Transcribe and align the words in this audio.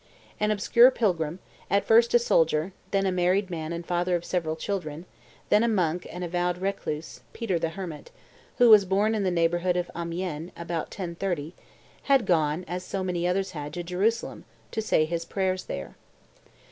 An 0.39 0.49
obscure 0.49 0.89
pilgrim, 0.89 1.37
at 1.69 1.85
first 1.85 2.15
a 2.15 2.17
soldier, 2.17 2.73
then 2.89 3.05
a 3.05 3.11
married 3.11 3.51
man 3.51 3.71
and 3.71 3.85
father 3.85 4.15
of 4.15 4.25
several 4.25 4.55
children, 4.55 5.05
then 5.49 5.63
a 5.63 5.67
monk 5.67 6.07
and 6.09 6.23
a 6.23 6.27
vowed 6.27 6.57
recluse, 6.57 7.21
Peter 7.33 7.59
the 7.59 7.69
Hermit, 7.69 8.09
who 8.57 8.71
was 8.71 8.83
born 8.83 9.13
in 9.13 9.21
the 9.21 9.29
neighborhood 9.29 9.77
of 9.77 9.91
Amiens, 9.95 10.49
about 10.57 10.85
1030, 10.85 11.53
had 12.05 12.25
gone, 12.25 12.65
as 12.67 12.83
so 12.83 13.03
many 13.03 13.27
others 13.27 13.51
had, 13.51 13.75
to 13.75 13.83
Jerusalem 13.83 14.45
"to 14.71 14.81
say 14.81 15.05
his 15.05 15.23
prayers 15.23 15.65
there." 15.65 15.95